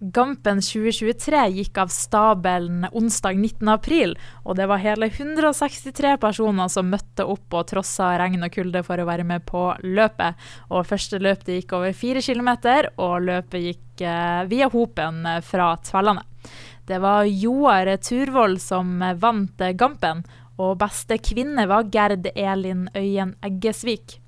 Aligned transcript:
Gampen 0.00 0.58
2023 0.60 1.38
gikk 1.56 1.78
av 1.80 1.88
stabelen 1.88 2.84
onsdag 2.92 3.38
19.4, 3.40 4.10
og 4.44 4.58
det 4.58 4.66
var 4.68 4.82
hele 4.82 5.08
163 5.08 6.16
personer 6.20 6.68
som 6.72 6.90
møtte 6.92 7.24
opp 7.24 7.56
og 7.56 7.64
trossa 7.70 8.10
regn 8.20 8.44
og 8.44 8.52
kulde 8.52 8.82
for 8.84 9.00
å 9.00 9.06
være 9.08 9.24
med 9.24 9.46
på 9.48 9.70
løpet. 9.86 10.36
Og 10.68 10.84
første 10.88 11.20
løp 11.22 11.48
gikk 11.48 11.72
over 11.78 11.96
fire 11.96 12.20
km, 12.20 12.52
og 13.00 13.24
løpet 13.24 13.64
gikk 13.70 14.04
eh, 14.04 14.42
via 14.50 14.68
Hopen 14.72 15.24
eh, 15.24 15.40
fra 15.40 15.72
Tvellandet. 15.80 16.52
Det 16.86 17.00
var 17.02 17.24
Joar 17.24 17.88
Turvoll 17.98 18.60
som 18.62 19.00
vant 19.18 19.64
Gampen, 19.74 20.22
og 20.60 20.76
beste 20.80 21.18
kvinne 21.24 21.64
var 21.68 21.88
Gerd 21.92 22.28
Elin 22.36 22.86
Øyen 22.94 23.34
Eggesvik. 23.44 24.20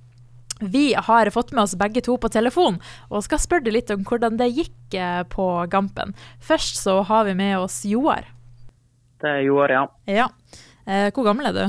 Vi 0.60 0.94
har 0.94 1.30
fått 1.30 1.52
med 1.52 1.62
oss 1.62 1.76
begge 1.78 2.00
to 2.02 2.16
på 2.18 2.28
telefon 2.34 2.80
og 3.10 3.22
skal 3.22 3.38
spørre 3.38 3.66
deg 3.68 3.76
litt 3.76 3.92
om 3.94 4.02
hvordan 4.06 4.38
det 4.40 4.50
gikk 4.50 4.96
eh, 4.98 5.22
på 5.30 5.46
Gampen. 5.70 6.14
Først 6.42 6.80
så 6.82 6.98
har 7.06 7.28
vi 7.28 7.36
med 7.38 7.58
oss 7.60 7.84
Joar. 7.86 8.26
Det 9.22 9.30
er 9.30 9.44
Joar, 9.46 9.70
ja. 9.70 9.84
Ja. 10.10 10.26
Eh, 10.86 11.08
hvor 11.14 11.28
gammel 11.28 11.50
er 11.50 11.54
du? 11.54 11.64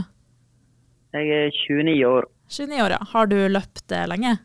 Jeg 1.14 1.30
er 1.38 1.54
29 1.54 1.96
år. 2.10 2.30
29 2.50 2.82
år, 2.82 2.98
ja. 2.98 3.02
Har 3.14 3.30
du 3.30 3.38
løpt 3.50 3.94
eh, 3.94 4.08
lenge? 4.10 4.38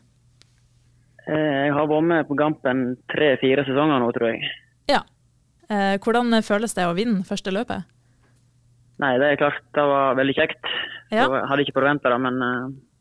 Jeg 1.25 1.73
har 1.73 1.89
vært 1.89 2.05
med 2.05 2.27
på 2.29 2.37
Gampen 2.37 2.81
tre-fire 3.09 3.63
sesonger 3.65 3.97
nå, 3.97 4.11
tror 4.13 4.29
jeg. 4.29 4.45
Ja. 4.91 4.99
Hvordan 5.65 6.29
føles 6.45 6.77
det 6.77 6.85
å 6.85 6.91
vinne 6.93 7.25
første 7.25 7.49
løpet? 7.49 7.87
Nei, 9.01 9.15
det 9.17 9.31
er 9.31 9.39
klart 9.41 9.63
det 9.73 9.85
var 9.89 10.19
veldig 10.19 10.35
kjekt. 10.37 10.69
Ja. 11.09 11.25
Jeg 11.25 11.47
hadde 11.49 11.65
ikke 11.65 11.79
forventa 11.79 12.11
det, 12.13 12.19
men 12.21 12.37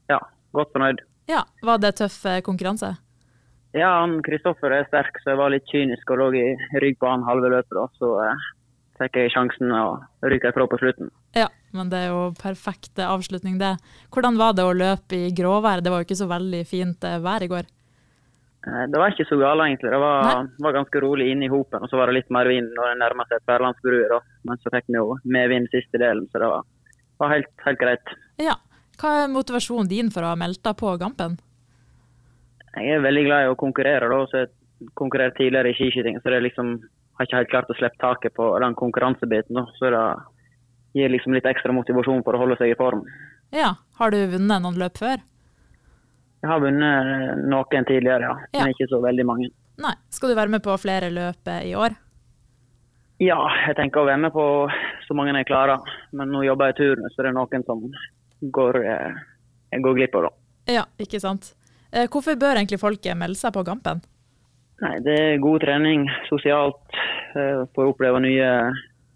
ja, 0.09 0.23
godt 0.57 0.73
fornøyd. 0.73 1.05
Ja, 1.31 1.45
Var 1.63 1.81
det 1.81 1.97
tøff 2.01 2.19
eh, 2.29 2.43
konkurranse? 2.45 2.95
Ja, 3.75 3.89
han 4.05 4.21
Kristoffer 4.23 4.71
er 4.71 4.87
sterk, 4.87 5.17
så 5.23 5.33
jeg 5.33 5.41
var 5.41 5.51
litt 5.51 5.67
kynisk 5.67 6.11
og 6.15 6.21
lå 6.21 6.29
i 6.39 6.45
rygg 6.83 6.99
på 7.01 7.11
han 7.11 7.25
halve 7.27 7.51
løpet. 7.51 7.75
da, 7.75 7.87
Så 7.99 8.11
eh, 8.23 8.45
fikk 9.01 9.19
jeg 9.19 9.33
sjansen 9.35 9.73
og 9.75 10.29
ryke 10.31 10.53
ifra 10.53 10.67
på 10.71 10.79
slutten. 10.79 11.11
Ja, 11.35 11.49
men 11.75 11.91
det 11.91 12.05
er 12.05 12.13
jo 12.13 12.29
perfekt 12.39 13.01
avslutning, 13.03 13.57
det. 13.59 13.73
Hvordan 14.15 14.39
var 14.39 14.55
det 14.55 14.67
å 14.69 14.77
løpe 14.77 15.19
i 15.19 15.33
gråvær? 15.35 15.83
Det 15.83 15.91
var 15.91 16.03
jo 16.03 16.09
ikke 16.09 16.23
så 16.23 16.31
veldig 16.31 16.61
fint 16.71 17.09
eh, 17.09 17.19
vær 17.25 17.43
i 17.43 17.51
går. 17.51 17.67
Eh, 18.69 18.85
det 18.93 19.01
var 19.01 19.11
ikke 19.11 19.27
så 19.27 19.41
galt, 19.41 19.65
egentlig. 19.67 19.91
Det 19.91 20.01
var, 20.05 20.47
var 20.69 20.77
ganske 20.79 21.03
rolig 21.03 21.33
inne 21.33 21.49
i 21.49 21.53
hopen. 21.53 21.83
Og 21.83 21.91
så 21.91 21.99
var 21.99 22.13
det 22.13 22.21
litt 22.21 22.31
mer 22.37 22.53
vind 22.53 22.71
når 22.77 22.93
det 22.93 23.01
nærma 23.03 23.27
seg 23.31 23.43
Tverlandsbrua. 23.43 24.21
Men 24.47 24.63
så 24.63 24.73
fikk 24.77 24.87
vi 24.93 25.01
jo 25.01 25.19
medvind 25.27 25.67
siste 25.75 25.99
delen, 25.99 26.29
så 26.31 26.45
det 26.45 26.53
var, 26.53 26.71
var 27.23 27.35
helt, 27.35 27.51
helt 27.67 27.83
greit. 27.83 28.15
Ja, 28.43 28.55
hva 29.01 29.15
er 29.23 29.33
motivasjonen 29.33 29.91
din 29.91 30.11
for 30.15 30.25
å 30.25 30.33
ha 30.33 30.39
meldt 30.39 30.63
deg 30.65 30.77
på 30.81 30.93
Gampen? 31.01 31.39
Jeg 32.75 32.97
er 32.97 33.05
veldig 33.05 33.25
glad 33.29 33.45
i 33.45 33.51
å 33.53 33.59
konkurrere. 33.59 34.09
da, 34.11 34.27
så 34.31 34.45
Jeg 34.45 34.91
konkurrerte 34.95 35.39
tidligere 35.39 35.71
i 35.71 35.77
skiskyting, 35.79 36.19
så 36.21 36.35
jeg 36.35 36.43
liksom, 36.49 36.81
har 37.17 37.27
ikke 37.27 37.37
helt 37.37 37.51
klart 37.53 37.71
å 37.71 37.77
slippe 37.79 38.01
taket 38.03 38.35
på 38.35 38.49
den 38.59 38.75
konkurransebiten. 38.75 39.55
Da. 39.55 39.67
Så 39.79 39.91
det 39.95 40.03
gir 40.99 41.11
liksom 41.11 41.35
litt 41.35 41.47
ekstra 41.47 41.73
motivasjon 41.73 42.25
for 42.27 42.35
å 42.35 42.43
holde 42.43 42.59
seg 42.59 42.75
i 42.75 42.79
form. 42.79 43.05
Ja, 43.55 43.77
Har 43.99 44.11
du 44.11 44.19
vunnet 44.27 44.63
noen 44.63 44.79
løp 44.79 44.99
før? 44.99 45.23
Jeg 46.43 46.51
har 46.51 46.61
vunnet 46.61 47.45
noen 47.47 47.87
tidligere, 47.87 48.27
ja. 48.27 48.35
ja. 48.53 48.65
Men 48.65 48.75
ikke 48.75 48.91
så 48.91 48.99
veldig 49.01 49.25
mange. 49.25 49.53
Nei. 49.81 49.95
Skal 50.11 50.31
du 50.31 50.37
være 50.39 50.53
med 50.53 50.63
på 50.63 50.75
flere 50.79 51.09
løp 51.15 51.49
i 51.63 51.75
år? 51.79 51.95
Ja, 53.23 53.39
jeg 53.69 53.77
tenker 53.79 54.03
å 54.03 54.09
være 54.09 54.21
med 54.27 54.35
på 54.35 54.45
så 55.07 55.15
mange 55.15 55.33
jeg 55.39 55.49
klarer. 55.49 55.87
Men 56.13 56.35
nå 56.35 56.43
jobber 56.45 56.73
jeg 56.73 56.75
i 56.75 56.81
turnus, 56.83 57.15
så 57.15 57.23
det 57.23 57.31
er 57.31 57.37
noen 57.39 57.65
som 57.67 57.87
går, 58.51 58.85
eh, 58.85 59.79
går 59.81 59.95
glipp 59.95 60.15
av. 60.15 60.23
da. 60.23 60.31
Ja, 60.73 60.85
ikke 60.99 61.21
sant. 61.21 61.55
Eh, 61.93 62.09
hvorfor 62.09 62.37
bør 62.39 62.59
egentlig 62.59 62.81
folk 62.81 63.05
melde 63.17 63.39
seg 63.39 63.55
på 63.55 63.65
Gampen? 63.65 64.03
Nei, 64.83 64.99
Det 65.01 65.15
er 65.19 65.39
god 65.43 65.61
trening 65.61 66.09
sosialt. 66.29 66.83
Eh, 67.37 67.65
Får 67.75 67.93
oppleve 67.93 68.21
nye, 68.21 68.73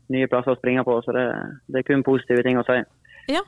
nye, 0.09 0.27
plasser 0.27 0.55
å 0.55 0.59
springe 0.59 0.85
på. 0.85 1.03
Så 1.05 1.13
det, 1.13 1.27
det, 1.69 1.79
er 1.79 1.89
kun 1.89 2.05
positive 2.07 2.43
ting 2.43 2.59
å 2.59 2.67
si. 2.67 2.79
Ja, 3.29 3.43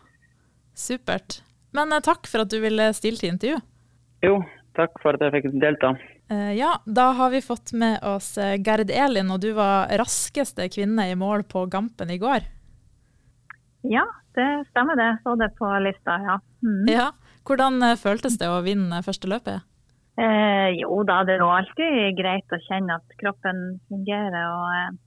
supert. 0.75 1.43
Men 1.73 1.91
takk 2.03 2.27
for 2.27 2.43
at 2.43 2.51
du 2.51 2.61
ville 2.61 2.93
stille 2.93 3.17
til 3.17 3.31
intervju. 3.31 3.61
Jo, 4.23 4.43
takk 4.75 4.99
for 5.03 5.15
at 5.15 5.21
jeg 5.21 5.33
fikk 5.39 5.61
delta. 5.61 5.95
Ja, 6.55 6.77
da 6.87 7.11
har 7.19 7.31
vi 7.31 7.41
fått 7.43 7.73
med 7.73 8.05
oss 8.07 8.37
Gerd 8.39 8.91
Elin, 8.91 9.31
og 9.35 9.41
du 9.43 9.51
var 9.53 9.91
raskeste 9.99 10.69
kvinne 10.71 11.09
i 11.11 11.17
mål 11.19 11.43
på 11.43 11.65
Gampen 11.67 12.11
i 12.11 12.19
går. 12.23 12.47
Ja, 13.83 14.05
det 14.39 14.51
stemmer 14.71 14.99
det. 14.99 15.11
Så 15.25 15.35
det 15.41 15.51
på 15.59 15.71
lista, 15.85 16.19
ja. 16.27 16.39
Mm. 16.63 16.87
ja. 16.91 17.11
Hvordan 17.47 17.83
eh, 17.83 17.99
føltes 17.99 18.39
det 18.41 18.49
å 18.51 18.63
vinne 18.65 19.03
første 19.07 19.31
løpet? 19.31 19.67
Eh, 20.21 20.81
jo 20.81 21.01
da, 21.09 21.23
det 21.25 21.39
er 21.39 21.45
jo 21.45 21.53
alltid 21.55 22.19
greit 22.19 22.53
å 22.53 22.59
kjenne 22.67 22.99
at 23.01 23.15
kroppen 23.21 23.81
fungerer. 23.89 24.43
og 24.45 24.67
eh, 24.75 24.99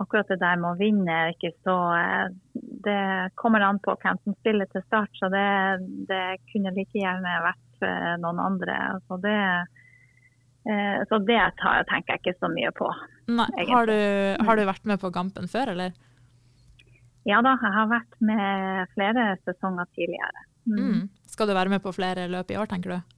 Akkurat 0.00 0.30
det 0.32 0.38
der 0.40 0.56
med 0.56 0.70
å 0.70 0.78
vinne 0.80 1.12
er 1.12 1.34
ikke 1.34 1.52
så 1.60 1.76
eh, 1.92 2.30
Det 2.86 3.00
kommer 3.40 3.66
an 3.66 3.82
på 3.84 3.96
hvem 4.00 4.20
som 4.24 4.36
spiller 4.38 4.70
til 4.72 4.84
start, 4.86 5.12
så 5.20 5.28
det, 5.32 5.48
det 6.08 6.24
kunne 6.52 6.72
like 6.76 6.96
gjerne 6.96 7.36
vært 7.44 7.84
eh, 7.84 8.14
noen 8.22 8.40
andre. 8.46 8.78
Så 9.10 9.20
det, 9.20 9.40
eh, 10.72 11.02
så 11.10 11.20
det 11.28 11.42
tar, 11.60 11.84
tenker 11.90 12.16
jeg 12.16 12.24
ikke 12.24 12.38
så 12.40 12.52
mye 12.52 12.72
på. 12.80 12.88
Nei. 13.30 13.50
Har 13.68 13.90
du, 13.90 13.98
har 14.46 14.56
du 14.56 14.64
vært 14.70 14.88
med 14.88 15.02
på 15.02 15.12
Gampen 15.14 15.50
før, 15.52 15.74
eller? 15.74 15.92
Ja 17.28 17.40
da, 17.44 17.54
jeg 17.60 17.72
har 17.76 17.88
vært 17.90 18.20
med 18.24 18.92
flere 18.94 19.24
sesonger 19.44 19.88
tidligere. 19.96 20.44
Mm. 20.64 20.78
Mm. 20.80 21.00
Skal 21.28 21.48
du 21.48 21.54
være 21.56 21.72
med 21.72 21.82
på 21.84 21.92
flere 21.92 22.28
løp 22.32 22.52
i 22.52 22.56
år, 22.60 22.68
tenker 22.70 22.96
du? 22.96 23.16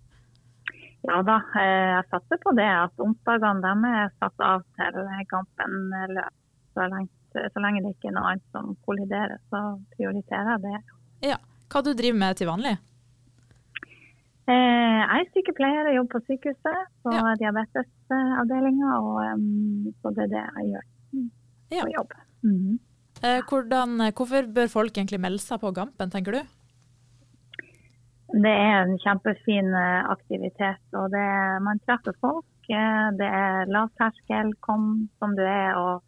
Ja 1.09 1.19
da, 1.27 1.39
eh, 1.59 1.89
jeg 1.97 2.07
satser 2.11 2.39
på 2.43 2.55
det. 2.59 2.69
At 2.69 3.03
onsdagene 3.03 3.91
er 4.05 4.15
satt 4.23 4.47
av 4.47 4.63
til 4.79 5.01
Gampen-løp. 5.31 6.39
Så, 6.73 6.87
så, 7.35 7.61
lenge 7.61 7.83
det 7.85 7.95
ikke 7.97 8.09
er 8.11 8.17
noe 8.17 8.31
annet 8.33 8.55
som 8.55 8.71
kolliderer, 8.87 9.37
så 9.53 9.61
prioriterer 9.97 10.55
jeg 10.55 10.63
det. 10.65 10.79
Ja, 11.33 11.39
Hva 11.73 11.83
du 11.85 11.93
driver 11.97 12.19
med 12.21 12.39
til 12.39 12.49
vanlig? 12.49 12.77
Eh, 14.51 15.01
jeg 15.03 15.19
er 15.19 15.29
sykepleier 15.35 15.91
og 15.91 15.97
jobber 15.99 16.19
på 16.19 16.25
sykehuset 16.31 16.81
på 17.05 17.13
ja. 17.15 17.35
diabetesavdelinga. 17.43 18.95
Så 20.01 20.15
det 20.17 20.27
er 20.27 20.33
det 20.33 20.47
jeg 20.47 20.73
gjør 20.73 20.89
på 21.83 21.93
jobb. 21.97 22.17
Mm. 22.43 22.73
Eh, 22.75 22.92
hvordan, 23.23 24.01
eh, 24.01 24.13
hvorfor 24.13 24.49
bør 24.51 24.69
folk 24.71 24.97
egentlig 24.97 25.21
melde 25.23 25.43
seg 25.43 25.61
på 25.63 25.71
Gampen, 25.75 26.11
tenker 26.11 26.39
du? 26.39 26.43
Det 28.33 28.51
er 28.51 28.79
en 28.83 28.97
kjempefin 28.99 29.75
eh, 29.77 30.11
aktivitet. 30.11 30.83
og 30.93 31.11
det, 31.15 31.27
Man 31.63 31.83
treffer 31.87 32.17
folk. 32.21 32.49
Det 32.67 33.27
er 33.27 33.69
lavterskel, 33.69 34.55
kom 34.65 35.09
som 35.19 35.37
du 35.37 35.43
er. 35.43 35.77
og 35.77 36.03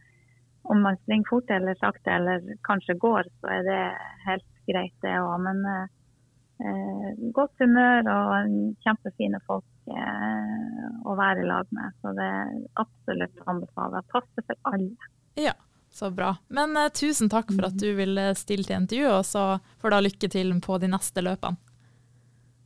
Om 0.65 0.81
man 0.87 0.97
springer 1.03 1.29
fort 1.29 1.51
eller 1.51 1.77
sakte 1.77 2.11
eller 2.11 2.41
kanskje 2.65 2.97
går, 2.99 3.29
så 3.41 3.51
er 3.59 3.67
det 3.69 3.83
helt 4.27 4.51
greit 4.71 4.95
det 5.05 5.19
òg. 5.21 5.35
Men 5.45 5.61
eh, 5.71 7.25
godt 7.37 7.61
humør 7.61 8.09
og 8.15 8.55
kjempefine 8.87 9.43
folk 9.47 9.93
eh, 9.93 10.87
å 11.05 11.19
være 11.19 11.45
i 11.45 11.51
lag 11.51 11.69
med. 11.71 11.99
Så 12.01 12.15
det 12.17 12.31
er 12.39 12.55
absolutt 12.81 13.45
anbefaler. 13.51 14.07
Passer 14.15 14.47
for 14.49 14.73
alle. 14.73 15.14
Så 15.95 16.11
bra. 16.11 16.33
Men 16.51 16.75
uh, 16.77 16.89
tusen 16.91 17.31
takk 17.31 17.53
for 17.55 17.69
at 17.69 17.79
du 17.79 17.93
ville 17.95 18.33
stille 18.35 18.67
til 18.67 18.81
intervju, 18.81 19.07
og 19.15 19.23
så 19.29 19.45
får 19.79 19.93
du 19.93 19.97
ha 19.97 20.03
lykke 20.03 20.31
til 20.33 20.51
på 20.65 20.79
de 20.83 20.91
neste 20.91 21.23
løpene. 21.23 21.61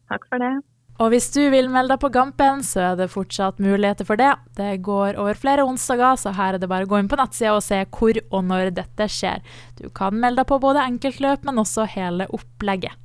Takk 0.08 0.24
for 0.30 0.40
det. 0.40 0.54
Og 0.98 1.12
hvis 1.12 1.28
du 1.30 1.44
vil 1.52 1.68
melde 1.70 1.92
deg 1.92 2.00
på 2.02 2.10
Gampen, 2.10 2.62
så 2.66 2.80
er 2.88 2.96
det 2.98 3.12
fortsatt 3.12 3.60
muligheter 3.62 4.08
for 4.08 4.18
det. 4.18 4.32
Det 4.58 4.80
går 4.82 5.20
over 5.20 5.38
flere 5.38 5.66
onsdager, 5.68 6.16
så 6.18 6.32
her 6.34 6.56
er 6.56 6.62
det 6.62 6.70
bare 6.72 6.88
å 6.88 6.90
gå 6.90 6.98
inn 6.98 7.10
på 7.10 7.18
nettsida 7.20 7.52
og 7.54 7.62
se 7.62 7.84
hvor 7.94 8.18
og 8.32 8.48
når 8.48 8.72
dette 8.80 9.06
skjer. 9.12 9.44
Du 9.78 9.86
kan 9.94 10.16
melde 10.18 10.42
deg 10.42 10.48
på 10.50 10.58
både 10.64 10.82
enkeltløp, 10.88 11.44
men 11.46 11.62
også 11.62 11.86
hele 11.92 12.26
opplegget. 12.34 12.96